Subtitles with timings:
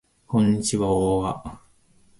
[0.25, 1.61] こんにちわわわわ